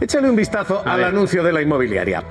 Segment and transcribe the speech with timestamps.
[0.00, 1.08] Échale un vistazo A al ver.
[1.08, 2.24] anuncio de la inmobiliaria.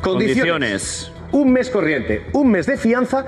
[0.00, 1.10] Condiciones.
[1.32, 3.26] Un mes corriente, un mes de fianza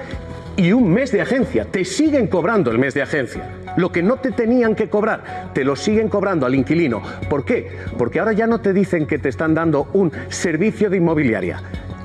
[0.56, 1.64] y un mes de agencia.
[1.64, 3.42] Te siguen cobrando el mes de agencia.
[3.76, 7.02] Lo que no te tenían que cobrar, te lo siguen cobrando al inquilino.
[7.28, 7.78] ¿Por qué?
[7.98, 11.60] Porque ahora ya no te dicen que te están dando un servicio de inmobiliaria.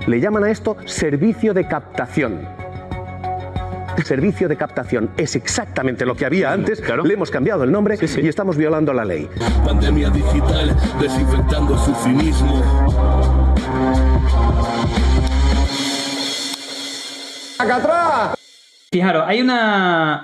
[0.07, 2.64] Le llaman a esto servicio de captación.
[4.03, 6.81] Servicio de captación es exactamente lo que había antes.
[7.03, 9.29] Le hemos cambiado el nombre y estamos violando la ley.
[9.65, 12.63] Pandemia digital, desinfectando su cinismo.
[17.57, 18.37] ¡Acá atrás!
[18.91, 20.23] Fijaros, hay una.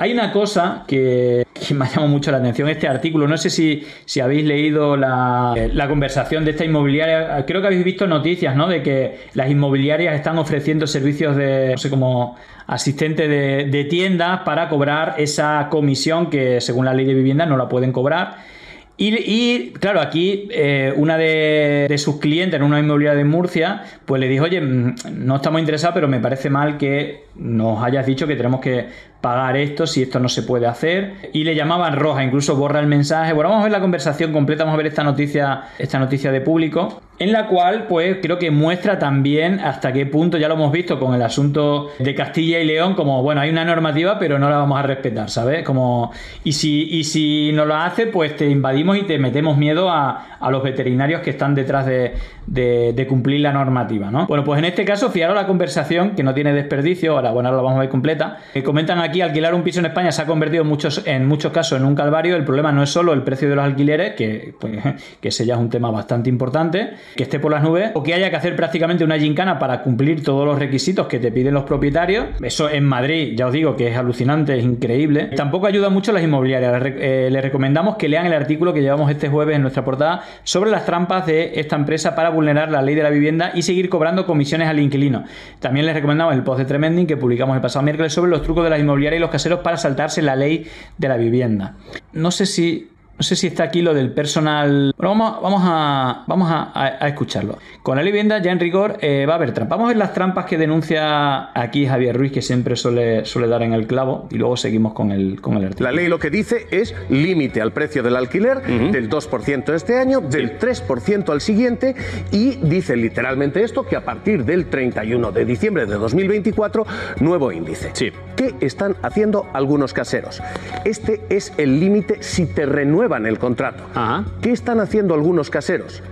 [0.00, 3.28] Hay una cosa que, que me ha llamado mucho la atención, este artículo.
[3.28, 7.44] No sé si, si habéis leído la, la conversación de esta inmobiliaria.
[7.46, 8.68] Creo que habéis visto noticias, ¿no?
[8.68, 12.36] De que las inmobiliarias están ofreciendo servicios de, no sé, como
[12.66, 17.56] asistente de, de tiendas para cobrar esa comisión que según la ley de vivienda no
[17.56, 18.57] la pueden cobrar.
[19.00, 24.20] Y, claro, aquí eh, una de, de sus clientes en una inmobiliaria de Murcia, pues
[24.20, 28.26] le dijo, oye, mm, no estamos interesados, pero me parece mal que nos hayas dicho
[28.26, 28.86] que tenemos que
[29.20, 31.30] pagar esto si esto no se puede hacer.
[31.32, 33.32] Y le llamaban roja, incluso borra el mensaje.
[33.32, 36.40] Bueno, vamos a ver la conversación completa, vamos a ver esta noticia, esta noticia de
[36.40, 40.70] público, en la cual, pues creo que muestra también hasta qué punto, ya lo hemos
[40.70, 44.48] visto con el asunto de Castilla y León, como, bueno, hay una normativa, pero no
[44.48, 45.64] la vamos a respetar, ¿sabes?
[45.64, 46.12] Como,
[46.44, 50.38] y si, y si no lo hace, pues te invadimos y te metemos miedo a,
[50.40, 52.14] a los veterinarios que están detrás de,
[52.46, 54.26] de, cumplir la normativa, ¿no?
[54.26, 57.56] Bueno, pues en este caso, fijaros la conversación, que no tiene desperdicio, ahora, bueno, ahora
[57.56, 58.38] la vamos a ver completa.
[58.52, 61.52] Que comentan aquí, alquilar un piso en España se ha convertido en muchos, en muchos
[61.52, 62.36] casos en un calvario.
[62.36, 64.82] El problema no es solo el precio de los alquileres, que, pues,
[65.20, 68.14] que ese ya es un tema bastante importante, que esté por las nubes, o que
[68.14, 71.64] haya que hacer prácticamente una gincana para cumplir todos los requisitos que te piden los
[71.64, 72.26] propietarios.
[72.42, 75.30] Eso en Madrid, ya os digo que es alucinante, es increíble.
[75.36, 76.82] Tampoco ayuda mucho las inmobiliarias.
[76.82, 80.22] Les, eh, les recomendamos que lean el artículo que llevamos este jueves en nuestra portada
[80.44, 83.88] sobre las trampas de esta empresa para vulnerar la ley de la vivienda y seguir
[83.88, 85.24] cobrando comisiones al inquilino.
[85.60, 88.64] También les recomendamos el post de Tremending que publicamos el pasado miércoles sobre los trucos
[88.64, 91.74] de las inmobiliarias y los caseros para saltarse la ley de la vivienda.
[92.12, 94.94] No sé si no sé si está aquí lo del personal.
[94.96, 97.58] Bueno, vamos, vamos, a, vamos a, a, a escucharlo.
[97.82, 99.76] Con la vivienda ya en rigor eh, va a haber trampas.
[99.76, 103.62] Vamos a ver las trampas que denuncia aquí Javier Ruiz, que siempre suele, suele dar
[103.62, 105.90] en el clavo, y luego seguimos con el, con el artículo.
[105.90, 108.90] La ley lo que dice es límite al precio del alquiler uh -huh.
[108.92, 111.96] del 2% este año, del 3% al siguiente,
[112.30, 116.86] y dice literalmente esto, que a partir del 31 de diciembre de 2024,
[117.18, 117.90] nuevo índice.
[117.94, 118.12] Sí.
[118.36, 120.40] ¿Qué están haciendo algunos caseros?
[120.84, 122.66] Este es el límite si te
[123.08, 123.82] renuevan el contrato.
[123.94, 124.24] Ajá.
[124.42, 126.02] ¿Qué están haciendo algunos caseros?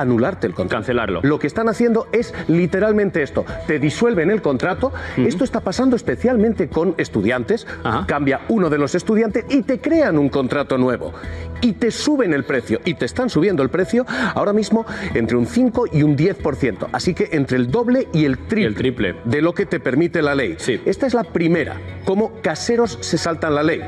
[0.00, 0.80] Anularte el contrato.
[0.80, 1.20] Cancelarlo.
[1.22, 3.44] Lo que están haciendo es literalmente esto.
[3.66, 4.88] Te disuelven el contrato.
[5.16, 5.26] Uh -huh.
[5.26, 7.66] Esto está pasando especialmente con estudiantes.
[7.84, 8.06] Ajá.
[8.06, 11.12] Cambia uno de los estudiantes y te crean un contrato nuevo.
[11.60, 12.80] Y te suben el precio.
[12.84, 16.88] Y te están subiendo el precio ahora mismo entre un 5 y un 10%.
[16.92, 19.16] Así que entre el doble y el triple, el triple.
[19.24, 20.56] de lo que te permite la ley.
[20.58, 20.80] Sí.
[20.86, 21.76] Esta es la primera.
[22.04, 23.80] Cómo caseros se saltan la ley.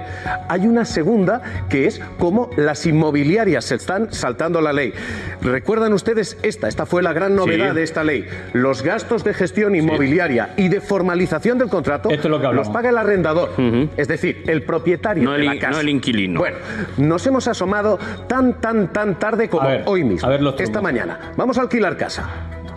[0.49, 4.93] Hay una segunda que es cómo las inmobiliarias se están saltando la ley.
[5.41, 6.02] ¿Recuerdan ustedes
[6.43, 6.69] esta?
[6.69, 7.77] Esta fue la gran novedad sí.
[7.77, 8.27] de esta ley.
[8.53, 10.65] Los gastos de gestión inmobiliaria sí.
[10.65, 13.89] y de formalización del contrato Esto es lo que los paga el arrendador, Uh -huh.
[13.97, 15.73] es decir, el propietario no de el, la casa.
[15.73, 16.41] No el inquilino.
[16.41, 16.57] Bueno,
[16.97, 17.99] nos hemos asomado
[18.29, 21.33] tan, tan, tan tarde como ver, hoy mismo, a ver los esta mañana.
[21.37, 22.29] Vamos a alquilar casa.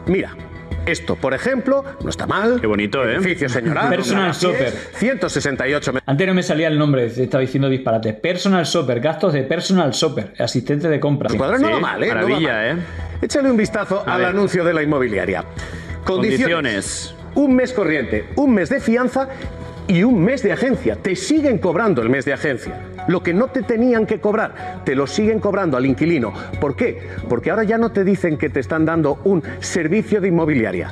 [0.07, 0.35] Mira,
[0.85, 2.59] esto, por ejemplo, no está mal.
[2.61, 3.15] Qué bonito, ¿eh?
[3.15, 3.89] Edificio señoral.
[3.95, 4.71] Personal shopper.
[4.71, 6.09] 168 metros.
[6.09, 8.13] Antes no me salía el nombre, estaba diciendo disparates.
[8.15, 11.29] Personal shopper, gastos de personal shopper, así de compra.
[11.29, 12.07] Los cuadros no va mal, ¿eh?
[12.07, 12.79] Maravilla, no va mal.
[12.79, 12.83] ¿eh?
[13.21, 14.29] Échale un vistazo A al ver.
[14.29, 15.43] anuncio de la inmobiliaria.
[16.03, 16.05] Condiciones.
[16.05, 17.15] Condiciones.
[17.35, 19.27] Un mes corriente, un mes de fianza
[19.87, 20.95] y un mes de agencia.
[20.95, 22.79] Te siguen cobrando el mes de agencia.
[23.07, 26.33] Lo que no te tenían que cobrar, te lo siguen cobrando al inquilino.
[26.61, 27.07] ¿Por qué?
[27.27, 30.91] Porque ahora ya no te dicen que te están dando un servicio de inmobiliaria.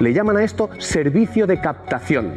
[0.00, 2.32] Le llaman a esto servicio de captación.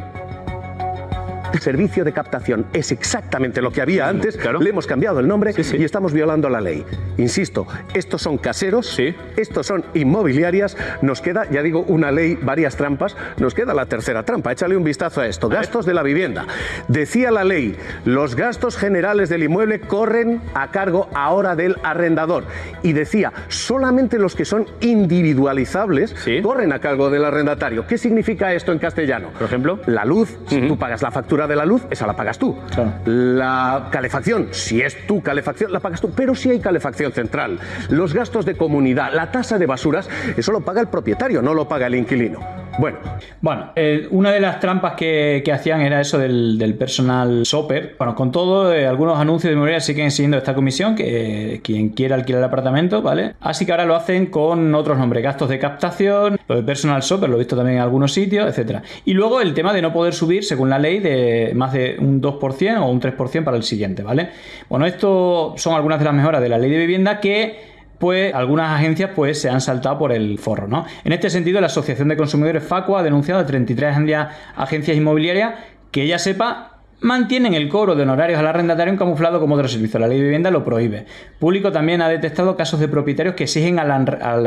[1.60, 4.38] Servicio de captación es exactamente lo que había antes.
[4.38, 4.60] Claro.
[4.60, 5.78] Le hemos cambiado el nombre Sí, sí.
[5.78, 6.84] y estamos violando la ley.
[7.18, 9.16] Insisto, estos son caseros, Sí.
[9.38, 10.78] estos son inmobiliarias.
[11.02, 13.16] Nos queda, ya digo, una ley, varias trampas.
[13.38, 14.52] Nos queda la tercera trampa.
[14.52, 15.50] Échale un vistazo a esto.
[15.50, 16.46] gastos de la vivienda.
[16.88, 22.44] Decía la ley, los gastos generales del inmueble corren a cargo ahora del arrendador.
[22.84, 27.86] Y decía, solamente los que son individualizables corren a cargo del arrendatario.
[27.88, 29.30] ¿Qué significa esto en castellano?
[29.38, 29.80] Por ejemplo.
[29.86, 32.58] La luz, si tú pagas la factura de la luz, esa la pagas tú.
[32.74, 32.94] Claro.
[33.06, 36.12] La calefacción, si es tu calefacción, la pagas tú.
[36.12, 37.60] Pero si hay calefacción central.
[37.90, 41.68] Los gastos de comunidad, la tasa de basuras, eso lo paga el propietario, no lo
[41.68, 42.65] paga el inquilino.
[42.78, 42.98] Bueno.
[43.42, 47.96] Bueno, eh, una de las trampas que, hacían era eso del, personal shopper.
[47.98, 52.16] Bueno, con todo, eh, algunos anuncios de inmobiliaria siguen siendo esta comisión, que quien quiera
[52.16, 53.36] alquilar el apartamento, ¿vale?
[53.40, 57.30] Así que ahora lo hacen con otros nombres, gastos de captación, lo de personal shopper,
[57.30, 58.84] lo he visto también en algunos sitios, etcétera.
[59.06, 62.22] Y luego el tema de no poder subir, según la ley, de más de un
[62.22, 64.30] 2% o un 3% para el siguiente, ¿vale?
[64.70, 68.74] Bueno, esto son algunas de las mejoras de la ley de vivienda que pues algunas
[68.74, 70.86] agencias pues se han saltado por el forro, ¿no?
[71.04, 73.96] En este sentido, la Asociación de Consumidores Facua ha denunciado a 33
[74.56, 75.56] agencias inmobiliarias
[75.92, 80.00] que ella sepa mantienen el cobro de honorarios al arrendatario en camuflado como otro servicio.
[80.00, 81.06] La ley de vivienda lo prohíbe.
[81.40, 83.92] Público también ha detectado casos de propietarios que exigen al,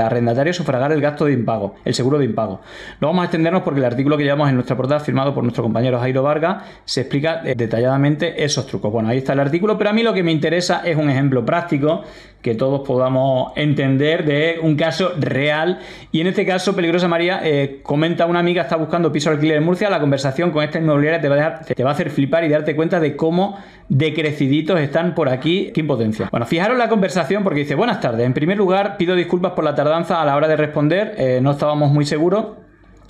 [0.01, 2.61] arrendatario sufragar el gasto de impago, el seguro de impago.
[3.01, 5.63] No vamos a extendernos porque el artículo que llevamos en nuestra portada, firmado por nuestro
[5.63, 8.91] compañero Jairo Vargas, se explica eh, detalladamente esos trucos.
[8.93, 11.45] Bueno, ahí está el artículo, pero a mí lo que me interesa es un ejemplo
[11.45, 12.03] práctico
[12.43, 15.81] que todos podamos entender de un caso real.
[16.13, 19.65] Y en este caso, Peligrosa María eh, comenta una amiga está buscando piso alquiler en
[19.65, 19.91] Murcia.
[19.91, 22.77] La conversación con esta inmobiliaria te va, a te va a hacer flipar y darte
[22.77, 23.59] cuenta de cómo
[23.89, 25.71] decreciditos están por aquí.
[25.75, 26.29] Qué impotencia.
[26.31, 28.25] Bueno, fijaros la conversación porque dice: Buenas tardes.
[28.25, 31.15] En primer lugar, pido disculpas por la tardanza a la hora de responder.
[31.19, 32.47] Eh, no estábamos muy seguros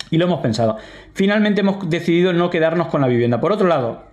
[0.09, 0.77] y lo hemos pensado.
[1.13, 3.39] Finalmente hemos decidido no quedarnos con la vivienda.
[3.39, 4.03] Por otro lado,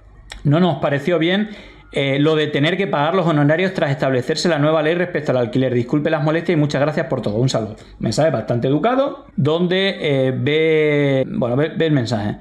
[0.44, 1.50] no nos pareció bien
[1.98, 5.38] eh, lo de tener que pagar los honorarios tras establecerse la nueva ley respecto al
[5.38, 5.72] alquiler.
[5.72, 7.36] Disculpe las molestias y muchas gracias por todo.
[7.36, 7.76] Un saludo.
[8.00, 12.36] Mensaje bastante educado, donde eh, ve, bueno, ve, el mensaje.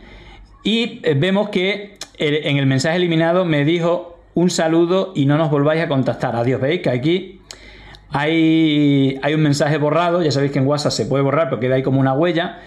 [0.61, 5.49] Y eh, vemos que en el mensaje eliminado me dijo un saludo y no nos
[5.49, 6.35] volváis a contactar.
[6.35, 7.39] Adiós, veis que aquí
[8.09, 10.21] hay, hay un mensaje borrado.
[10.21, 12.59] Ya sabéis que en WhatsApp se puede borrar, pero queda ahí como una huella.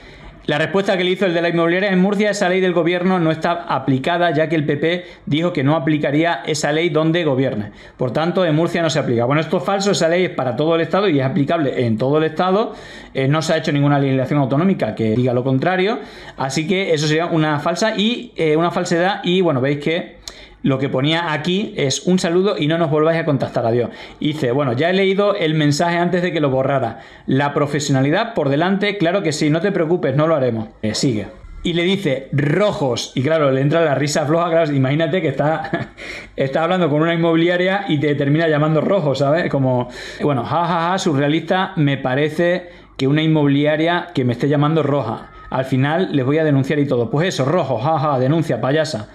[0.48, 3.18] La respuesta que le hizo el de la inmobiliaria en Murcia, esa ley del gobierno
[3.18, 7.72] no está aplicada, ya que el PP dijo que no aplicaría esa ley donde gobierne.
[7.98, 9.26] Por tanto, en Murcia no se aplica.
[9.26, 11.98] Bueno, esto es falso, esa ley es para todo el Estado y es aplicable en
[11.98, 12.72] todo el Estado.
[13.12, 15.98] Eh, no se ha hecho ninguna legislación autonómica que diga lo contrario.
[16.38, 19.20] Así que eso sería una falsa y eh, una falsedad.
[19.24, 20.16] Y bueno, veis que
[20.62, 23.66] lo que ponía aquí es un saludo y no nos volváis a contactar.
[23.66, 23.90] Adiós.
[24.20, 27.00] Dice, bueno, ya he leído el mensaje antes de que lo borrara.
[27.26, 30.68] La profesionalidad por delante, claro que sí, no te preocupes, no lo haremos.
[30.82, 31.28] Eh, sigue.
[31.62, 33.12] Y le dice rojos.
[33.14, 34.50] Y claro, le entra la risa floja.
[34.50, 35.90] Claro, imagínate que está,
[36.36, 39.50] está hablando con una inmobiliaria y te termina llamando rojos, ¿sabes?
[39.50, 39.88] Como,
[40.22, 45.30] bueno, jajaja, ja, surrealista, me parece que una inmobiliaria que me esté llamando roja.
[45.50, 47.10] Al final les voy a denunciar y todo.
[47.10, 49.08] Pues eso, rojo, jaja, denuncia, payasa.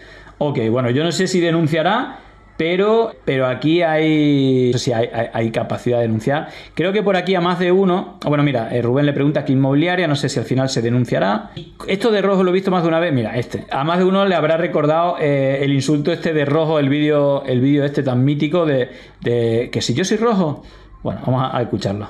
[0.45, 2.19] Ok, bueno, yo no sé si denunciará,
[2.57, 6.50] pero, pero aquí hay, no sé hay, capacidad de denunciar.
[6.74, 9.54] Creo que por aquí a más de uno, bueno, mira, eh, Rubén le pregunta aquí
[9.54, 11.51] inmobiliaria, no sé si al final se denunciará.
[11.88, 13.66] Esto de rojo lo he visto más de una vez, mira, este.
[13.72, 17.46] A más de uno le habrá recordado eh, el insulto este de rojo, el vídeo
[17.46, 18.89] el vídeo este tan mítico de,
[19.24, 20.62] que si yo soy rojo.
[21.04, 22.10] Bueno, vamos a escucharlo.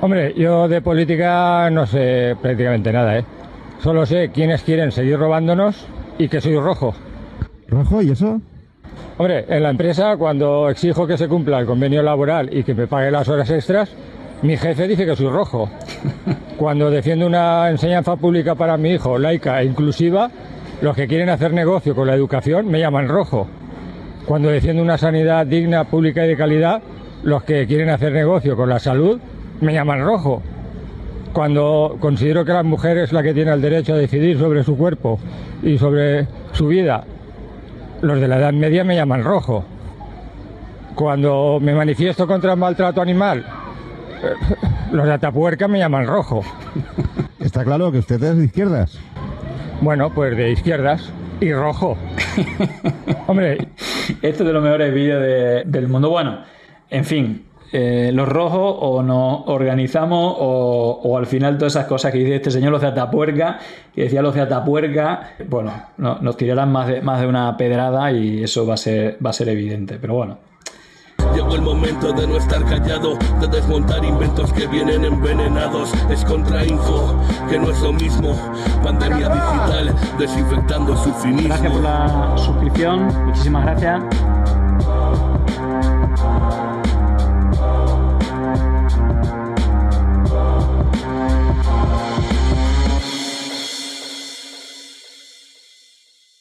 [0.00, 3.24] Hombre, yo de política no sé prácticamente nada, ¿eh?
[3.84, 5.86] Solo sé quiénes quieren seguir robándonos
[6.18, 6.94] y que soy rojo.
[7.68, 8.40] ¿Rojo y eso?
[9.18, 12.86] Hombre, en la empresa cuando exijo que se cumpla el convenio laboral y que me
[12.86, 13.90] pague las horas extras,
[14.40, 15.68] mi jefe dice que soy rojo.
[16.56, 20.30] Cuando defiendo una enseñanza pública para mi hijo, laica e inclusiva,
[20.80, 23.46] los que quieren hacer negocio con la educación me llaman rojo.
[24.26, 26.82] Cuando defiendo una sanidad digna, pública y de calidad,
[27.22, 29.20] los que quieren hacer negocio con la salud
[29.60, 30.42] me llaman rojo.
[31.32, 34.76] Cuando considero que la mujer es la que tiene el derecho a decidir sobre su
[34.76, 35.18] cuerpo
[35.62, 37.04] y sobre su vida
[38.02, 39.64] los de la Edad Media me llaman rojo.
[40.94, 43.44] Cuando me manifiesto contra el maltrato animal,
[44.22, 44.56] eh,
[44.92, 46.42] los de Atapuerca me llaman rojo.
[47.38, 48.98] Está claro que usted es de izquierdas.
[49.80, 51.96] Bueno, pues de izquierdas y rojo.
[53.26, 53.68] Hombre.
[54.22, 56.10] Esto es de los mejores vídeos del mundo.
[56.10, 56.40] Bueno,
[56.90, 62.18] en fin, eh, los rojos o nos organizamos o, al final todas esas cosas que
[62.18, 63.58] dice este señor, los de Atapuerca,
[63.94, 68.42] que decía los de Atapuerca, bueno, nos tirarán más de, más de una pedrada y
[68.42, 70.38] eso va a ser, va a ser evidente, pero bueno.
[71.34, 75.92] Llegó el momento de no estar callado, de desmontar inventos que vienen envenenados.
[76.10, 77.14] Es contrainfo,
[77.50, 78.34] que no es lo mismo.
[78.82, 81.48] Pandemia digital, desinfectando su finismo.
[81.48, 84.02] Gracias por la suscripción, muchísimas gracias.